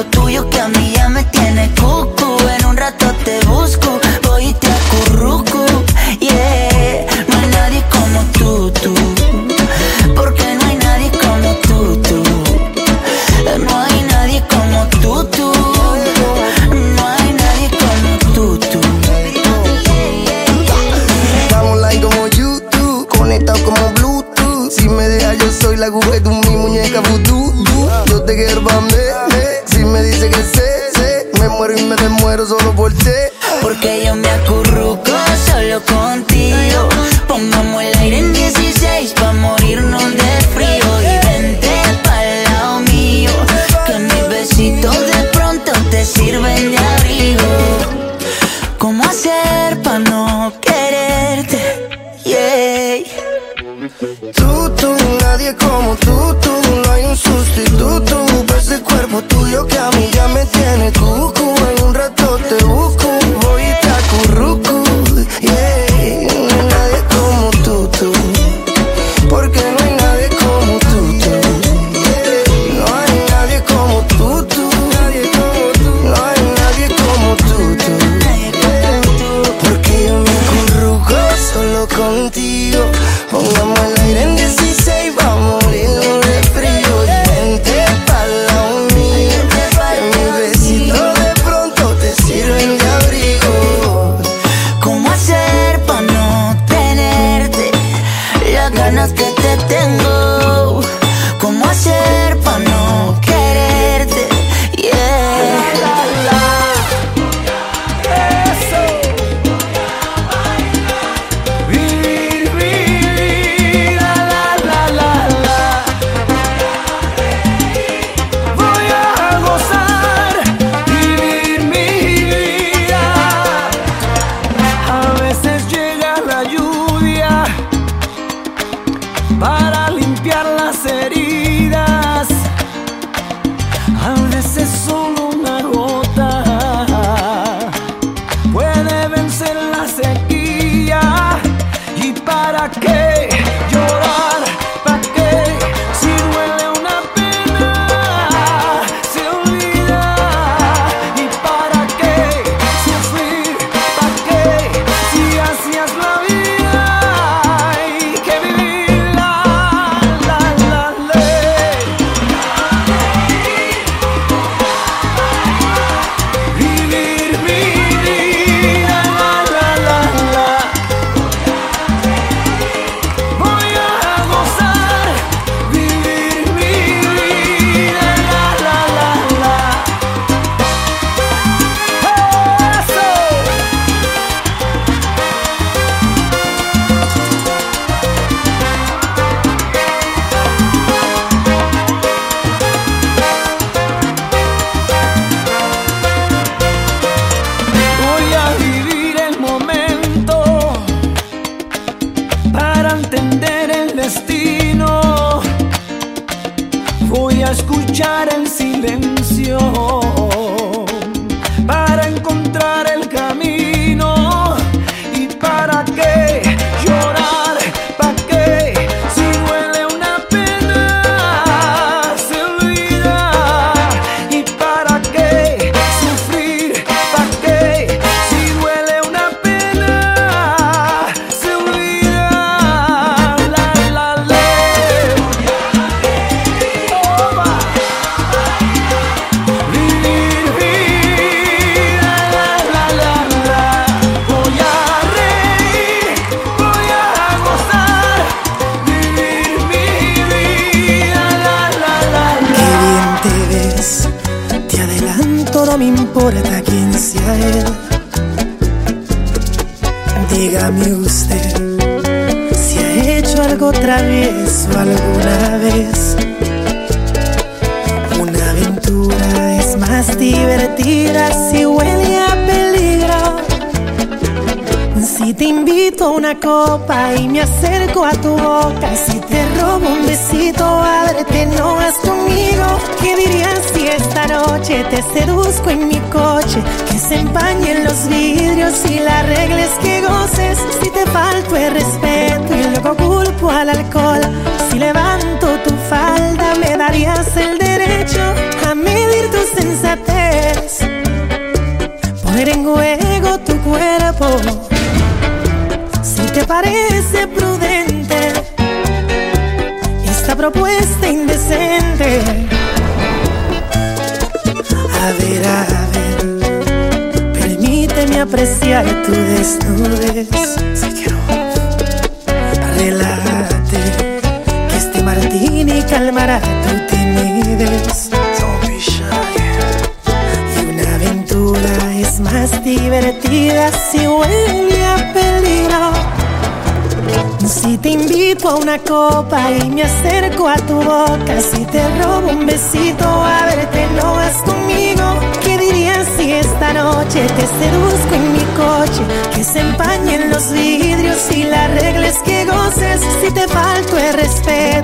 cuerpo 0.00 0.10
tuyo 0.10 0.48
que 0.48 0.59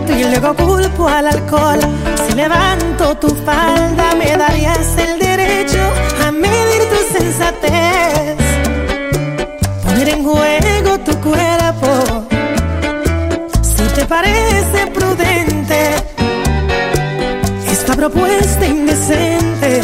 y 0.08 0.24
luego 0.24 0.54
culpo 0.54 1.08
al 1.08 1.26
alcohol. 1.26 1.80
Si 2.26 2.34
levanto 2.34 3.16
tu 3.16 3.28
falda, 3.28 4.14
me 4.14 4.36
darías 4.36 4.96
el 4.98 5.18
derecho 5.18 5.78
a 6.26 6.30
medir 6.30 6.82
tu 6.90 7.18
sensatez. 7.18 8.36
Poner 9.84 10.08
en 10.08 10.24
juego 10.24 10.98
tu 11.00 11.16
cuerpo, 11.20 12.28
si 13.62 13.84
te 13.94 14.04
parece 14.04 14.86
prudente. 14.92 15.94
Esta 17.70 17.94
propuesta 17.94 18.66
indecente. 18.66 19.82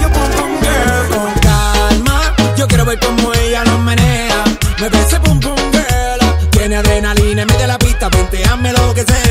Yo 0.00 0.08
pongo 0.10 0.44
un 0.46 0.58
girl 0.60 1.08
con 1.10 1.32
calma, 1.40 2.34
yo 2.56 2.66
quiero 2.68 2.84
ver 2.84 2.98
cómo 3.00 3.32
ella 3.34 3.64
lo 3.64 3.78
menea. 3.78 4.44
Me 4.80 4.90
parece 4.90 5.20
pum 5.20 5.40
pum 5.40 5.56
girl, 5.72 6.50
tiene 6.50 6.76
adrenalina 6.76 7.42
y 7.42 7.46
me 7.46 7.66
la 7.66 7.78
Ponteame 8.10 8.72
lo 8.72 8.92
que 8.94 9.04
sea. 9.04 9.21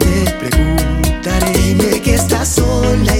Te 0.00 0.30
preguntaré. 0.40 1.52
Dime 1.52 2.00
que 2.02 2.14
estás 2.14 2.48
sola 2.48 3.19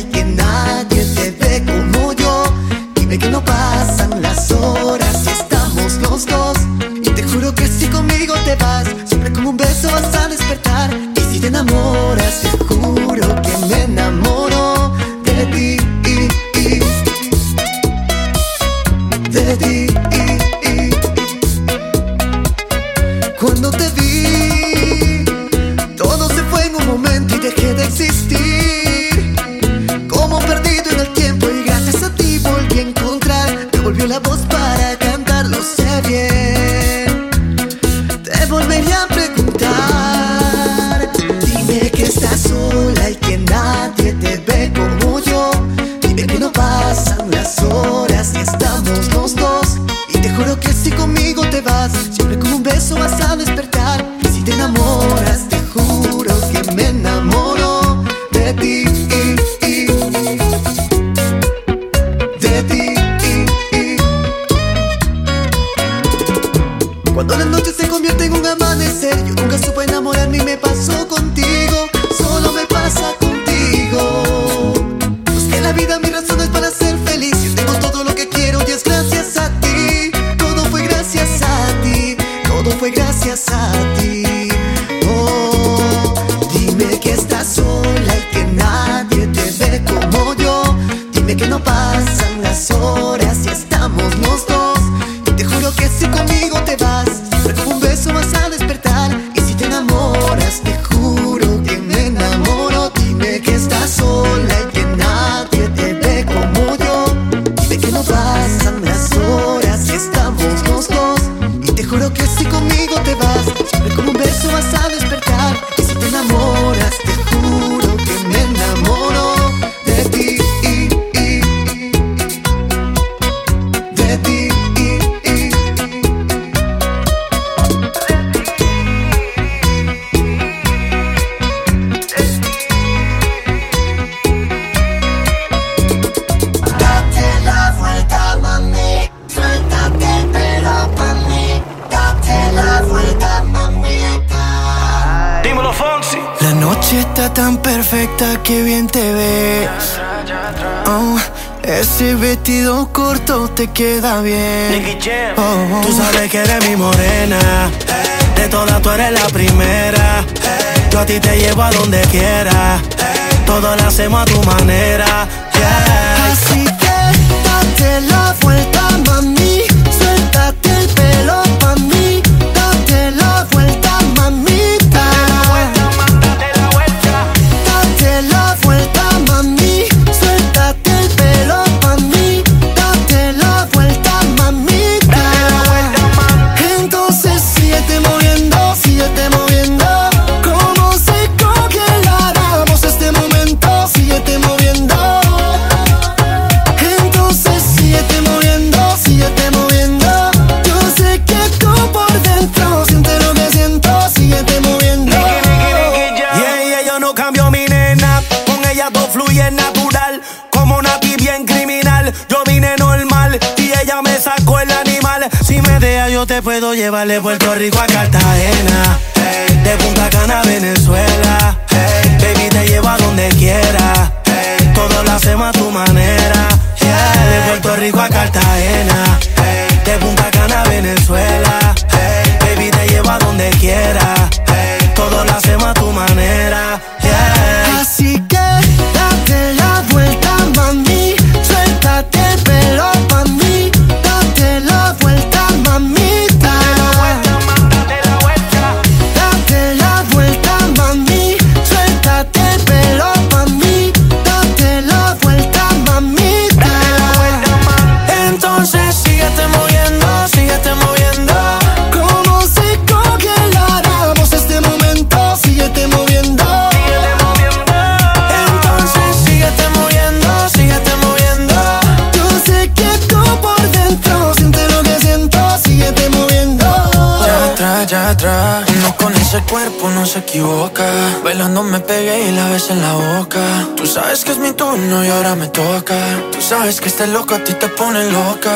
pegué 281.91 282.29
y 282.29 282.33
la 282.33 282.47
besé 282.51 282.73
en 282.73 282.83
la 282.83 282.93
boca. 282.93 283.45
Tú 283.77 283.85
sabes 283.85 284.25
que 284.25 284.31
es 284.33 284.39
mi 284.39 284.53
turno 284.53 285.05
y 285.05 285.09
ahora 285.09 285.35
me 285.35 285.49
toca. 285.49 285.99
Tú 286.33 286.41
sabes 286.41 286.81
que 286.81 286.89
este 286.89 287.07
loco 287.09 287.35
a 287.35 287.41
ti 287.47 287.53
te 287.55 287.69
pone 287.69 288.01
loca. 288.19 288.55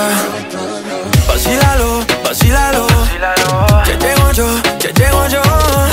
Vacílalo, 1.28 1.90
vacílalo. 2.24 2.86
Que 3.86 3.94
llego 4.04 4.26
yo, 4.38 4.48
que 4.80 4.88
llego 5.00 5.22
yo. 5.34 5.42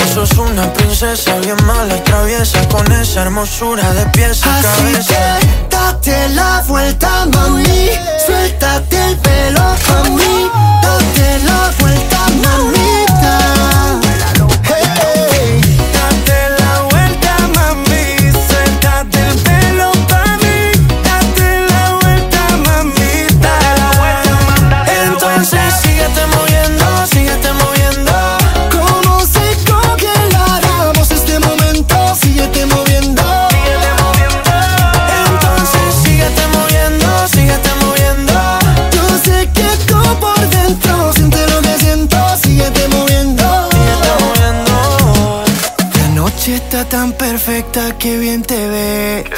Eso 0.05 0.24
es 0.24 0.33
una 0.38 0.71
princesa 0.74 1.39
bien 1.39 1.60
mala 1.65 1.95
traviesa 2.03 2.60
con 2.69 2.86
esa 2.91 3.24
hermosura 3.24 3.91
de 3.93 4.05
pies 4.15 4.45
a 4.45 4.60
Así. 4.60 4.93
Que 5.10 5.25
date 5.75 6.29
la 6.29 6.63
vuelta, 6.67 7.25
mami. 7.33 7.89
Suéltate 8.25 8.98
el 9.07 9.17
pelo, 9.17 9.63
mí 10.15 10.70
qué 48.02 48.18
bien 48.18 48.42
te 48.42 48.68
ves. 48.68 49.24
Qué. 49.30 49.36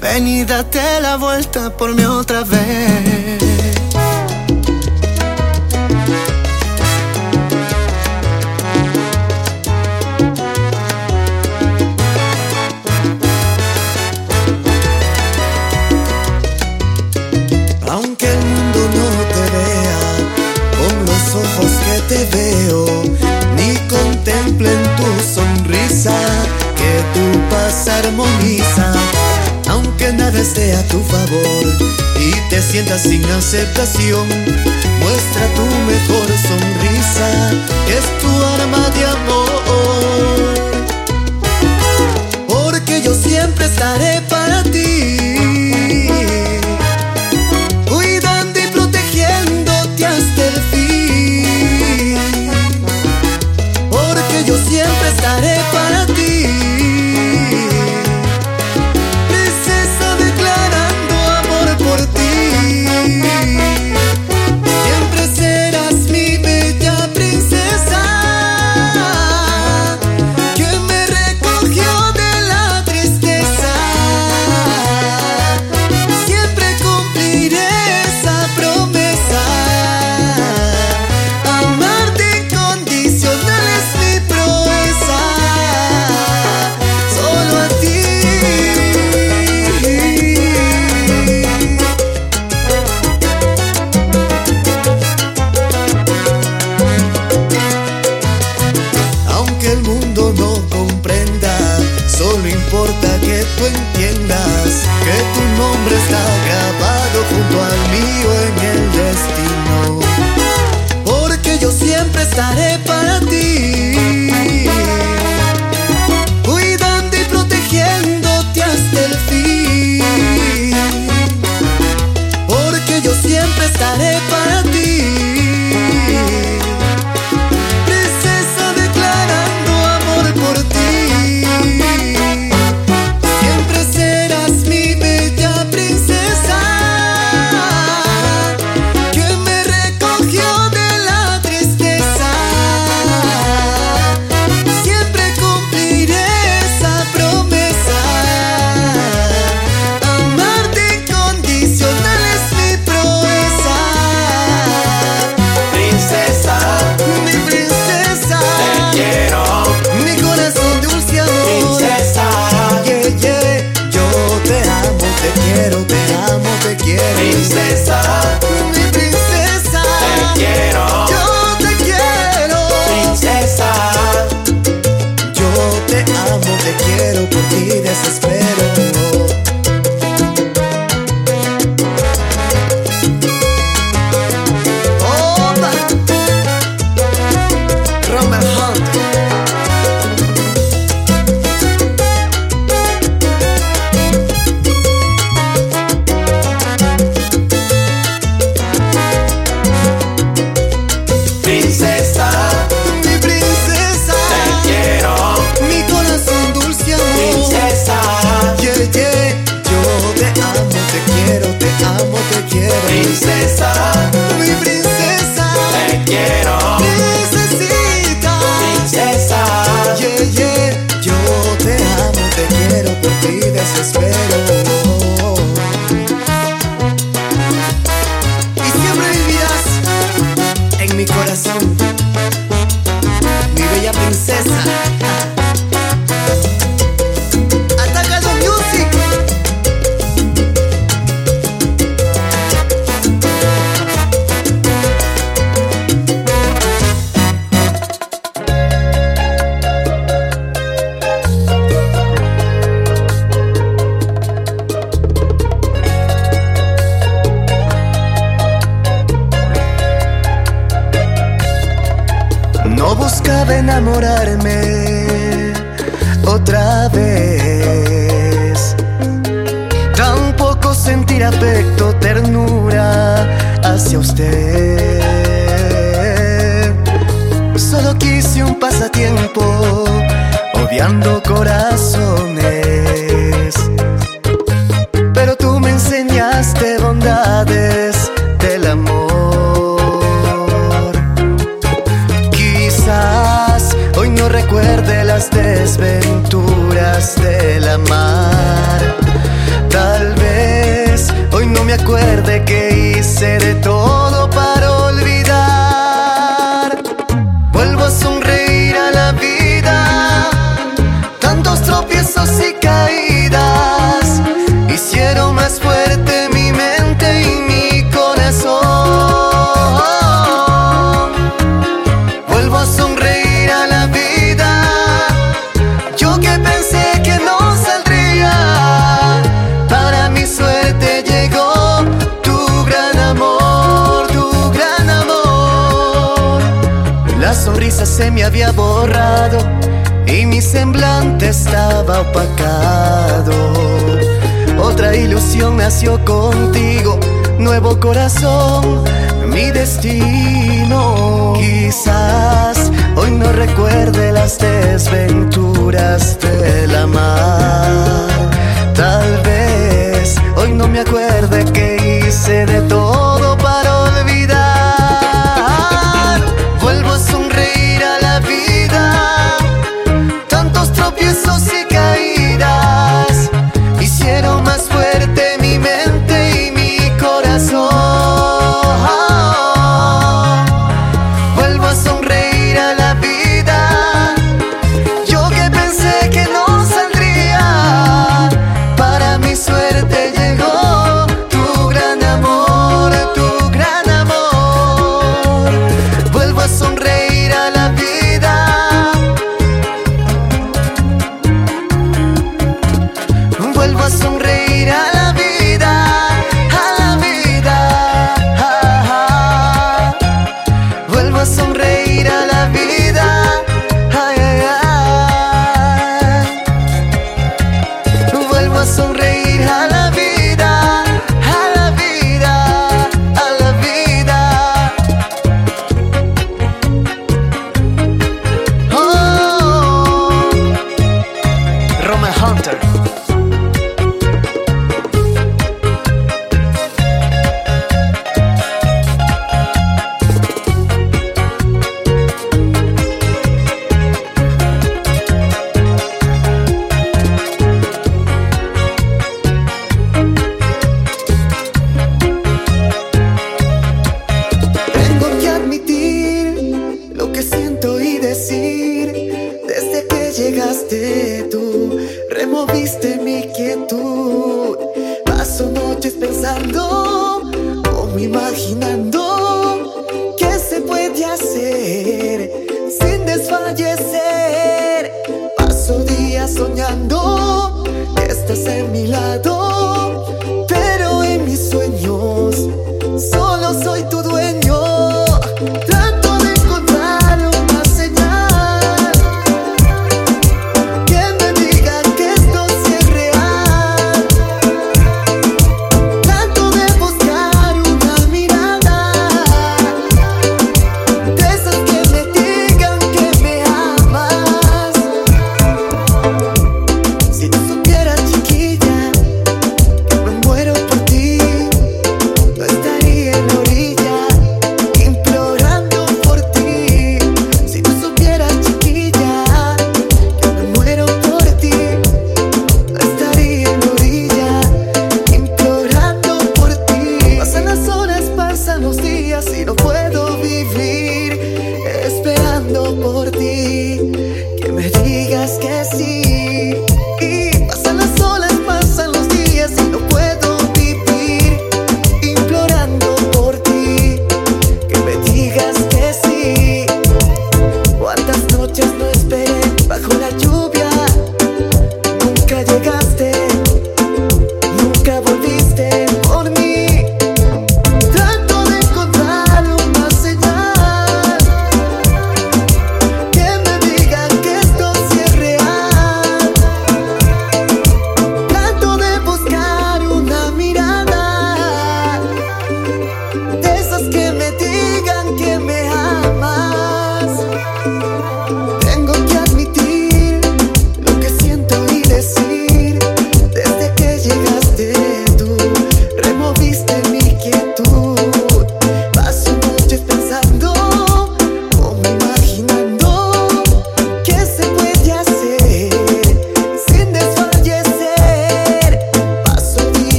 Ven 0.00 0.26
y 0.26 0.44
date 0.44 1.00
la 1.00 1.16
vuelta 1.16 1.70
por 1.76 1.94
mí 1.94 2.04
otra 2.04 2.42
vez. 2.44 2.81
sientas 32.72 33.02
sin 33.02 33.22
aceptación. 33.26 34.26
Muestra 35.00 35.46
tu 35.54 35.66
mejor 35.84 36.26
sonrisa, 36.38 37.50
es 37.86 38.18
tu 38.18 38.44
arma 38.44 38.88
de 38.88 39.04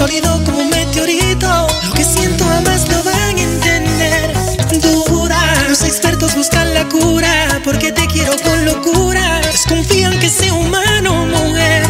sólido 0.00 0.42
como 0.46 0.60
un 0.60 0.70
meteorito. 0.70 1.66
Lo 1.84 1.92
que 1.92 2.04
siento 2.04 2.42
jamás 2.46 2.88
lo 2.88 3.02
van 3.04 3.36
a 3.36 3.42
entender. 3.42 4.32
Duda, 4.80 5.38
los 5.68 5.82
expertos 5.82 6.34
buscan 6.34 6.72
la 6.72 6.88
cura, 6.88 7.60
porque 7.64 7.92
te 7.92 8.06
quiero 8.06 8.32
con 8.42 8.64
locura. 8.64 9.42
Desconfían 9.42 10.18
que 10.18 10.30
sea 10.30 10.54
humano 10.54 11.26
mujer. 11.26 11.82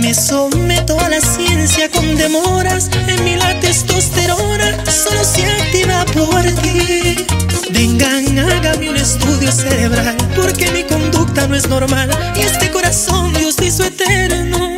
Me 0.00 0.14
someto 0.14 0.98
a 0.98 1.10
la 1.10 1.20
ciencia 1.20 1.90
con 1.90 2.16
demoras. 2.16 2.88
En 3.06 3.22
mí 3.24 3.36
la 3.36 3.60
testosterona 3.60 4.82
solo 4.86 5.22
se 5.24 5.44
activa 5.44 6.06
por 6.06 6.42
ti. 6.62 7.26
Vengan, 7.70 8.38
hágame 8.38 8.88
un 8.88 8.96
estudio 8.96 9.52
cerebral, 9.52 10.16
porque 10.34 10.70
mi 10.70 10.84
conducta 10.84 11.46
no 11.46 11.54
es 11.54 11.68
normal. 11.68 12.08
Y 12.34 12.40
este 12.40 12.70
corazón 12.70 13.34
Dios 13.34 13.56
hizo 13.60 13.84
eterno. 13.84 14.75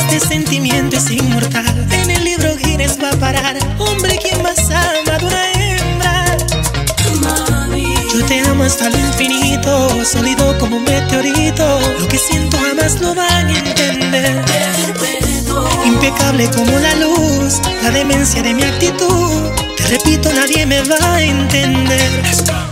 Este 0.00 0.20
sentimiento 0.20 0.96
es 0.96 1.10
inmortal. 1.10 1.86
En 1.92 2.10
el 2.10 2.24
libro 2.24 2.56
Guinness 2.56 2.98
va 3.02 3.10
a 3.10 3.16
parar. 3.16 3.56
Hombre, 3.78 4.18
quien 4.18 4.42
más 4.42 4.58
ama 4.70 5.18
de 5.18 5.24
una 5.24 5.52
hembra. 5.52 6.36
Yo 8.12 8.26
te 8.26 8.40
amo 8.40 8.64
hasta 8.64 8.90
lo 8.90 8.98
infinito, 8.98 10.04
sólido 10.04 10.58
como 10.58 10.76
un 10.78 10.84
meteorito. 10.84 11.80
Lo 11.98 12.08
que 12.08 12.18
siento 12.18 12.58
jamás 12.58 13.00
lo 13.00 13.14
van 13.14 13.46
a 13.46 13.58
entender. 13.58 14.44
Impecable 15.84 16.50
como 16.50 16.78
la 16.78 16.94
luz, 16.96 17.60
la 17.82 17.90
demencia 17.90 18.42
de 18.42 18.54
mi 18.54 18.62
actitud. 18.62 19.50
Te 19.76 19.86
repito, 19.86 20.32
nadie 20.32 20.66
me 20.66 20.82
va 20.82 21.14
a 21.14 21.22
entender. 21.22 22.69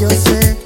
yo 0.00 0.10
sé. 0.10 0.63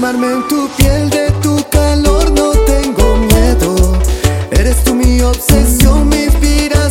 quemarme 0.00 0.32
en 0.32 0.48
tu 0.48 0.66
piel 0.78 1.10
de 1.10 1.30
tu 1.42 1.62
calor 1.68 2.30
no 2.32 2.52
tengo 2.64 3.16
miedo. 3.18 3.98
Eres 4.50 4.82
tú 4.82 4.94
mi 4.94 5.20
obsesión, 5.20 6.08
mi 6.08 6.24
inspiración. 6.24 6.89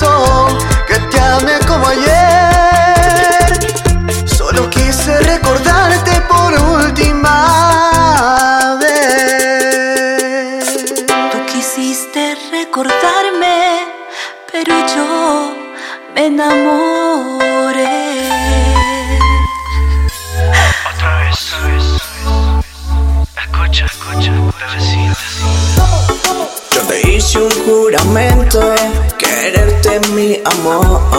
Corazón 0.00 0.58
mi 30.64 31.13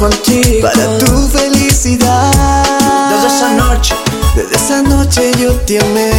contigo. 0.00 0.62
para 0.62 0.98
tu 0.98 1.28
felicidad. 1.28 2.32
Desde 3.12 3.36
esa 3.36 3.52
noche, 3.52 3.94
Desde 4.34 4.56
esa 4.56 4.82
noche 4.82 5.32
yo 5.38 5.52
te 5.66 5.78
amé. 5.78 6.10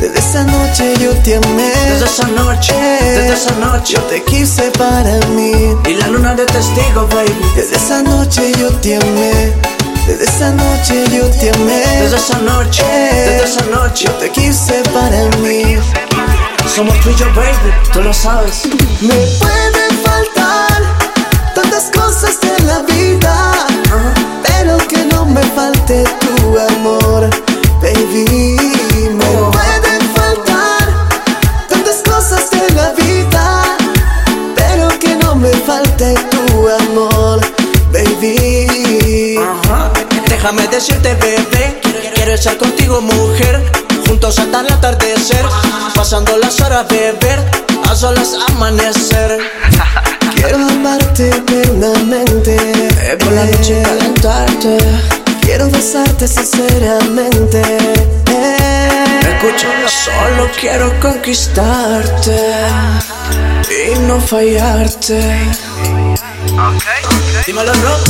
Desde 0.00 0.18
esa 0.18 0.44
noche 0.44 0.94
yo 1.00 1.10
te 1.24 1.34
amé. 1.34 1.72
desde 1.90 2.06
esa 2.06 2.28
noche, 2.28 2.72
desde 2.72 3.32
esa 3.34 3.54
noche. 3.56 3.94
Yo 3.94 4.02
te 4.04 4.22
quise 4.22 4.70
para 4.78 5.14
mí. 5.34 5.76
Y 5.86 5.94
la 5.94 6.06
luna 6.06 6.34
de 6.36 6.46
testigo, 6.46 7.08
baby. 7.08 7.34
Desde 7.56 7.76
esa 7.76 8.00
noche 8.02 8.52
yo 8.58 8.68
te 8.74 8.94
amé. 8.96 9.52
Desde 10.06 10.24
esa 10.24 10.50
noche 10.52 11.04
yo 11.12 11.26
te 11.30 11.50
amé. 11.50 11.82
Desde 12.02 12.16
esa 12.16 12.38
noche, 12.38 12.84
desde 12.84 13.44
esa 13.44 13.64
noche. 13.66 14.04
Yo 14.06 14.12
te 14.14 14.30
quise 14.30 14.82
para 14.94 15.24
mí. 15.38 15.76
Somos 16.74 16.98
tú 17.00 17.10
y 17.10 17.14
yo, 17.16 17.26
baby, 17.34 17.72
tú 17.92 18.00
lo 18.02 18.14
sabes. 18.14 18.62
Me 19.00 19.14
falte 25.60 26.04
tu 26.20 26.58
amor, 26.58 27.28
baby. 27.82 28.56
Me 29.20 29.30
pueden 29.56 30.02
faltar 30.16 30.84
tantas 31.68 31.98
cosas 32.02 32.44
en 32.52 32.76
la 32.76 32.90
vida, 32.92 33.76
pero 34.54 34.88
que 34.98 35.14
no 35.16 35.34
me 35.34 35.52
falte 35.68 36.14
tu 36.32 36.68
amor, 36.82 37.40
baby. 37.92 39.36
Ajá. 39.36 39.90
Déjame 40.30 40.66
decirte, 40.68 41.14
bebé, 41.14 41.80
quiero 42.14 42.32
estar 42.32 42.56
contigo, 42.56 43.02
mujer. 43.02 43.54
Juntos 44.06 44.38
hasta 44.38 44.60
el 44.60 44.72
atardecer, 44.72 45.44
pasando 45.94 46.38
las 46.38 46.58
horas, 46.62 46.86
beber, 46.88 47.38
a 47.86 47.94
solas 47.94 48.30
amanecer. 48.48 49.38
Quiero 50.34 50.56
amarte 50.68 51.28
eternamente. 51.28 52.56
Eh, 52.56 53.16
por 53.18 53.32
la 53.32 53.44
noche 53.44 53.82
calentarte. 53.82 55.19
Quiero 55.50 55.68
besarte 55.68 56.28
sinceramente. 56.28 57.60
Eh. 57.60 59.20
Escucha, 59.20 59.66
solo 59.88 60.48
quiero 60.60 60.92
conquistarte 61.00 62.36
y 63.68 63.98
no 64.06 64.20
fallarte. 64.20 65.18
Dímelo, 67.44 67.72
Rob. 67.72 68.00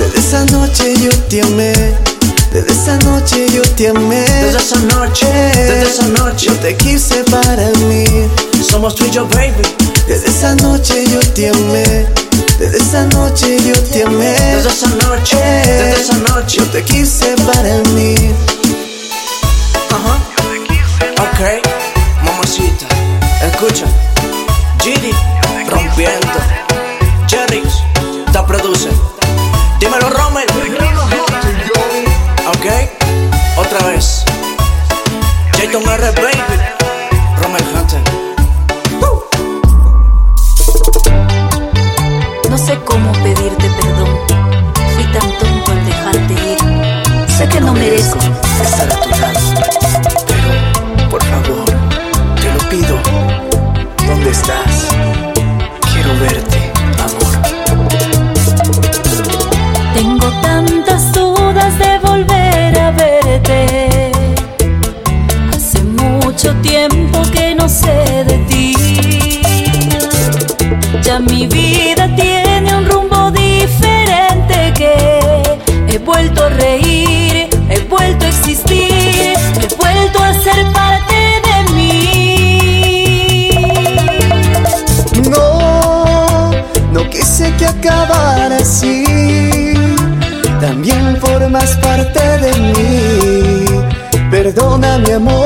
Desde 0.00 0.18
esa 0.18 0.44
noche 0.46 0.92
yo 1.00 1.10
te 1.28 1.42
amé. 1.42 1.72
Desde 2.52 2.72
esa 2.72 2.96
noche 2.96 3.46
yo 3.54 3.62
te 3.76 3.90
amé. 3.90 4.22
Desde 4.22 4.58
esa 4.58 4.80
noche, 4.80 5.26
desde 5.26 5.82
esa 5.82 6.08
noche. 6.08 6.46
Yo 6.46 6.54
te 6.54 6.76
quise 6.76 7.22
para 7.30 7.68
mí. 7.86 8.04
Somos 8.68 8.96
tú 8.96 9.04
y 9.04 9.10
yo, 9.12 9.24
baby. 9.28 9.62
Desde 10.08 10.26
esa 10.26 10.56
noche 10.56 11.04
yo 11.12 11.20
te 11.32 11.48
amé. 11.48 12.25
Desde 12.58 12.78
esa 12.78 13.04
noche 13.04 13.58
yo 13.62 13.74
te 13.84 14.02
amé. 14.04 14.32
Desde 14.32 14.68
esa 14.68 14.88
noche, 14.88 15.36
desde 15.36 16.00
esa 16.00 16.14
noche. 16.14 16.56
Yo 16.58 16.64
te 16.70 16.82
quise 16.82 17.34
para 17.36 17.78
mí. 17.92 18.14
Ajá. 19.90 20.18
Ok, 21.20 21.40
mamacita, 22.24 22.86
escucha. 23.42 23.84
Gidi, 24.80 25.12
rompiendo. 25.68 26.38
Jerry's, 27.28 27.82
te 28.32 28.42
produce. 28.44 28.88
Dímelo, 29.78 30.08
Rommel. 30.08 30.46
Ok, 32.48 32.66
otra 33.58 33.86
vez. 33.88 34.24
Jayton 35.58 35.82
R. 35.82 36.10
Baby. 36.12 36.56
Rommel 37.42 37.64
Hunter. 37.74 38.25
Sé 42.66 42.76
cómo 42.84 43.12
pedirte 43.12 43.70
perdón. 43.80 44.10
Fui 44.94 45.04
tan 45.12 45.30
tonto 45.38 45.70
al 45.70 45.86
dejarte 45.86 46.34
ir. 46.34 46.58
Sé 47.30 47.48
que 47.48 47.60
no 47.60 47.72
merezco. 47.72 48.18
estar 48.60 48.92
a 48.92 49.00
tu 49.02 49.10
lado. 49.10 49.40
Pero, 50.26 51.08
por 51.08 51.22
favor, 51.22 51.64
te 52.40 52.48
lo 52.54 52.60
pido. 52.68 52.96
¿Dónde 54.08 54.30
estás? 54.30 54.88
Quiero 55.92 56.12
verte, 56.18 56.72
amor. 57.06 57.34
Tengo 59.94 60.28
tantas 60.42 61.12
dudas 61.12 61.78
de 61.78 61.98
volver 62.00 62.78
a 62.80 62.90
verte. 62.90 64.10
Hace 65.54 65.84
mucho 65.84 66.52
tiempo 66.62 67.22
que 67.32 67.54
no 67.54 67.68
sé 67.68 68.24
de 68.24 68.38
ti. 68.48 68.74
Ya 71.02 71.20
mi 71.20 71.46
vida 71.46 71.65
parte 92.12 92.38
de 92.38 92.52
mí. 92.60 93.64
Perdona 94.30 94.98
mi 94.98 95.10
amor, 95.12 95.45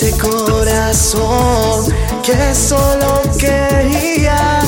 ese 0.00 0.16
corazón 0.16 1.92
que 2.22 2.54
solo 2.54 3.20
quería 3.36 4.60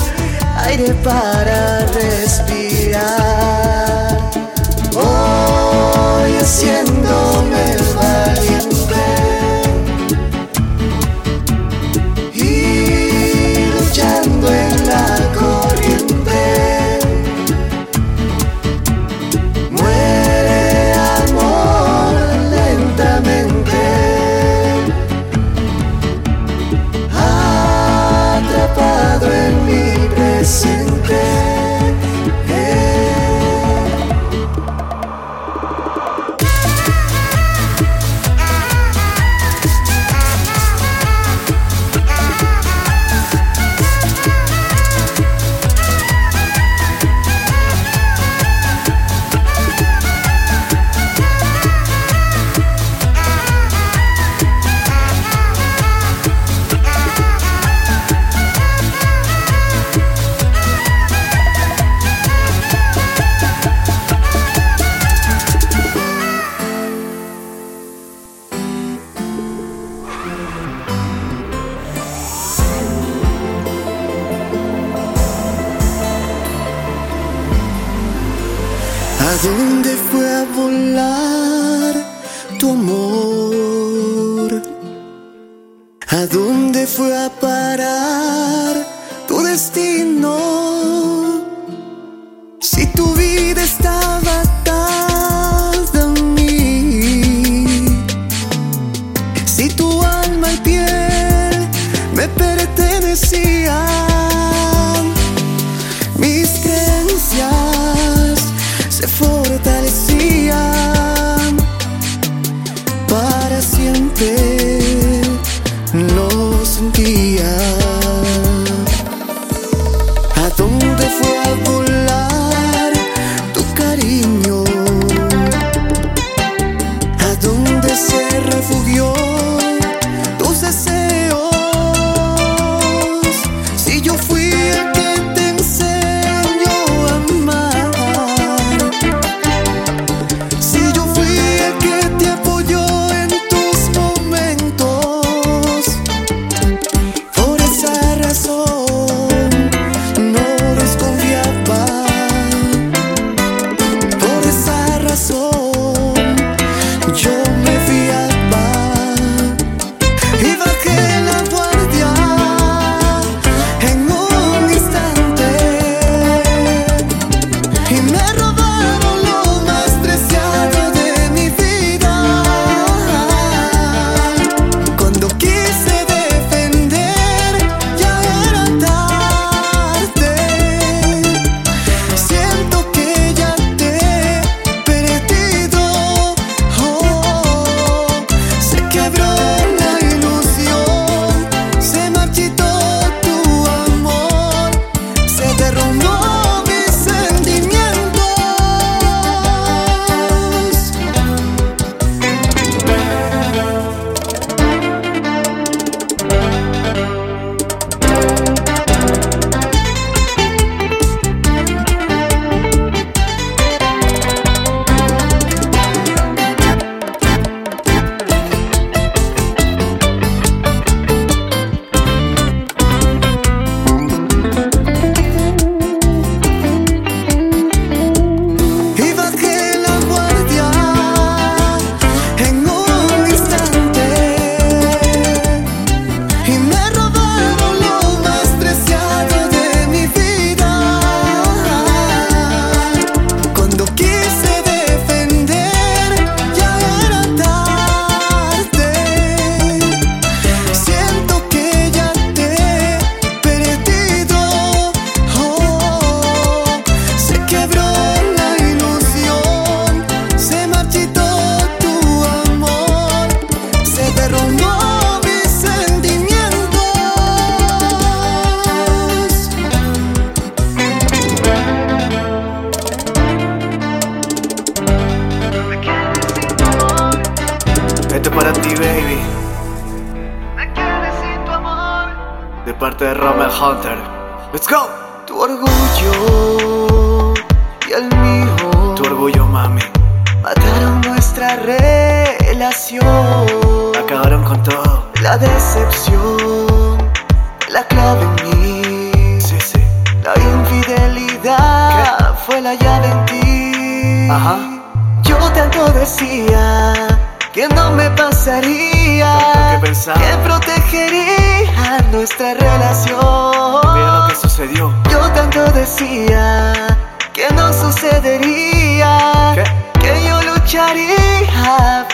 aire 0.56 0.92
para 1.04 1.86
respirar. 1.86 2.98
Hoy 4.96 6.32
siento 6.44 6.99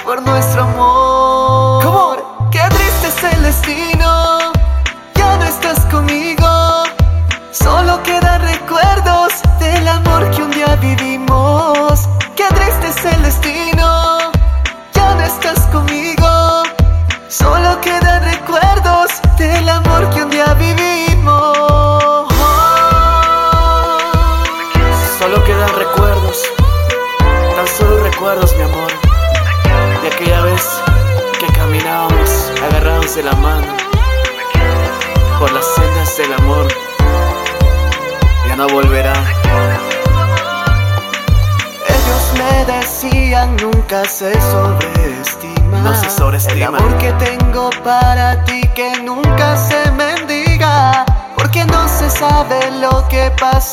por 0.04 0.22
nuestro 0.22 0.62
amor. 0.62 0.95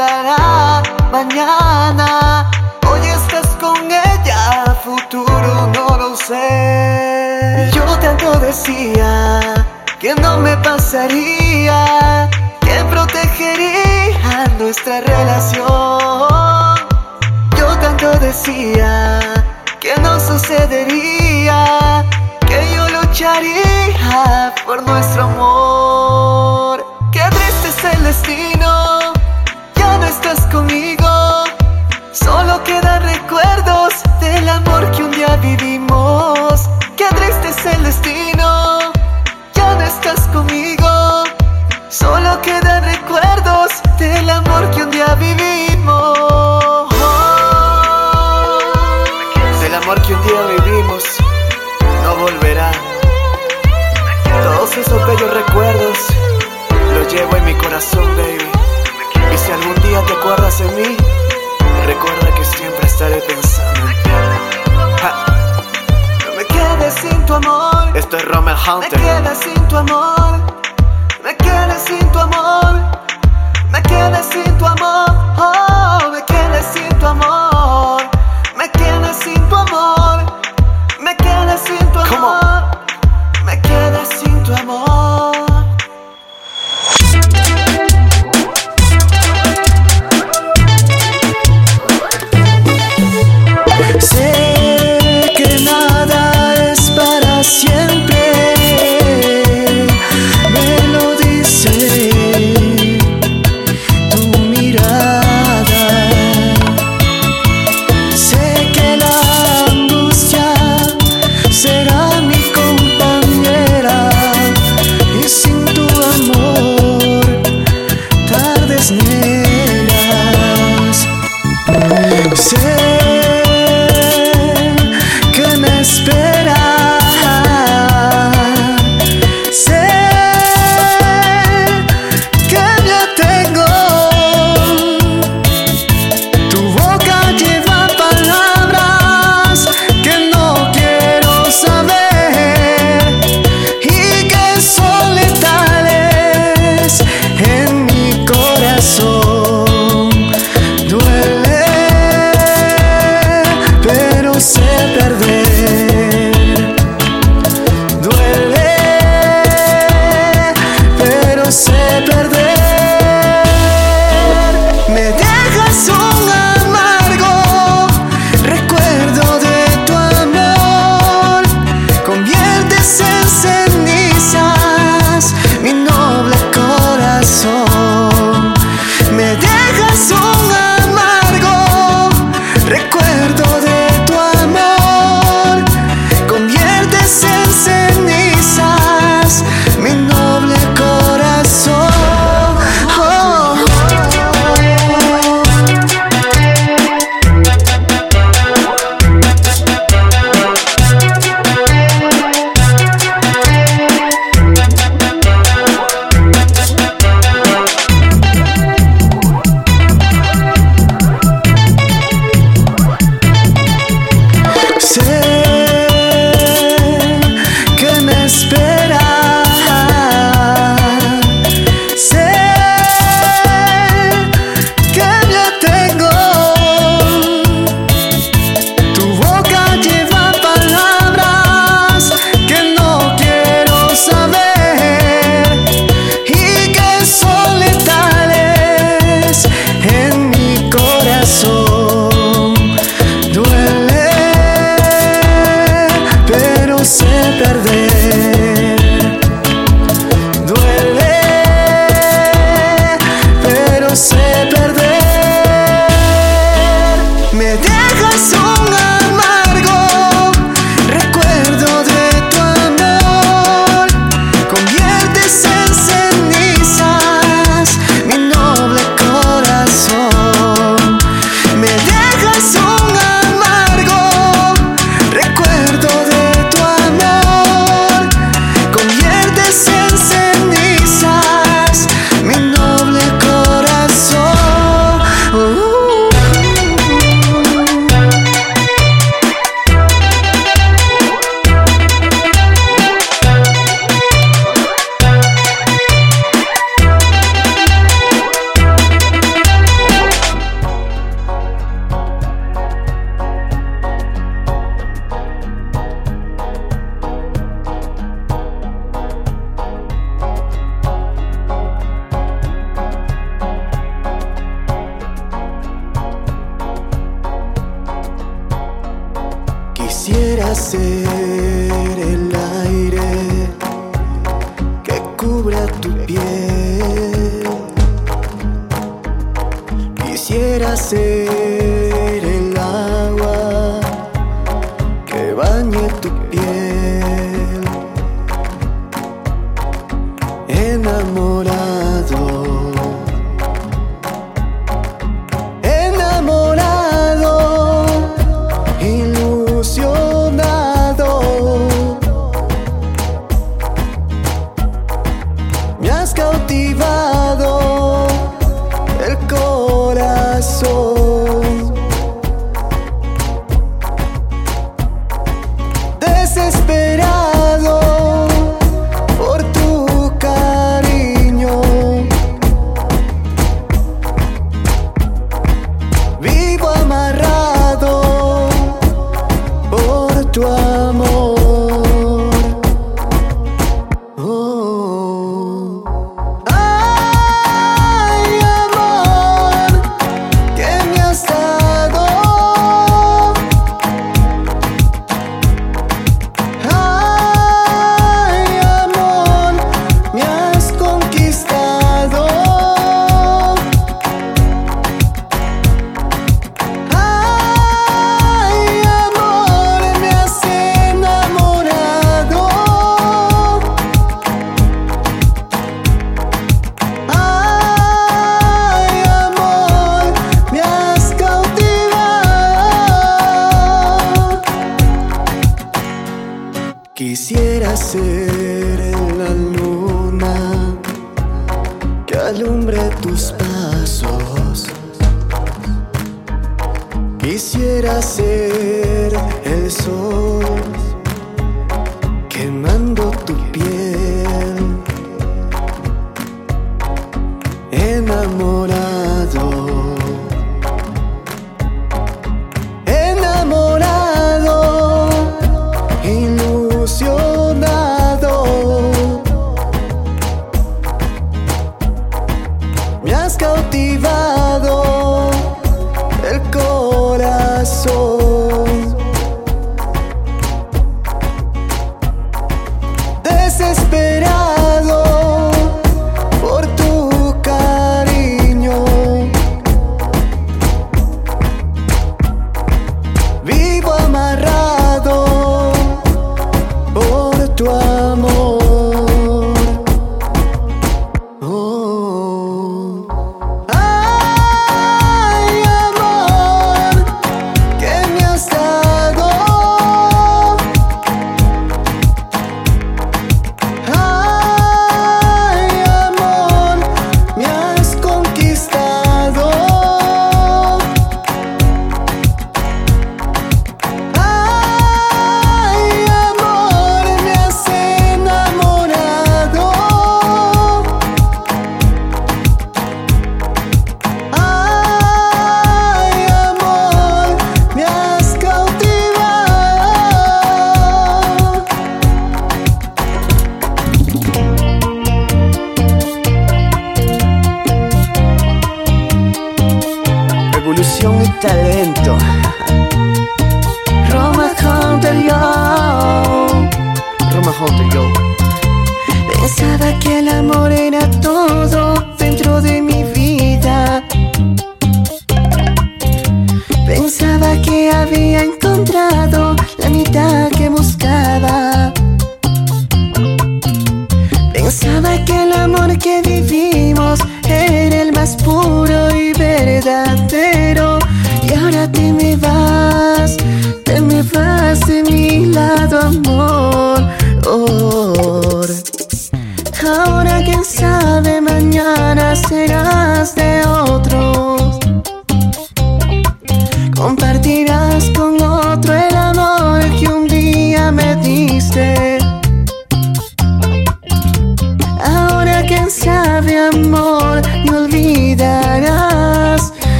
será 0.00 0.82
mañana. 1.12 1.69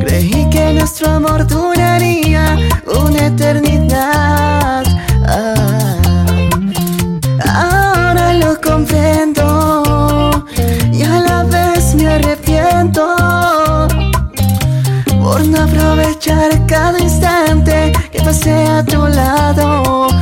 Creí 0.00 0.46
que 0.50 0.72
nuestro 0.74 1.08
amor 1.12 1.46
duraría 1.46 2.58
una 2.86 3.26
eternidad. 3.28 4.84
Ah, 5.26 5.96
ahora 7.54 8.34
lo 8.34 8.60
comprendo 8.60 10.44
y 10.92 11.04
a 11.04 11.20
la 11.20 11.44
vez 11.44 11.94
me 11.94 12.06
arrepiento 12.06 13.16
por 15.22 15.46
no 15.46 15.62
aprovechar 15.62 16.66
cada 16.66 16.98
instante 16.98 17.92
que 18.12 18.20
pasé 18.20 18.66
a 18.66 18.84
tu 18.84 19.06
lado. 19.06 20.15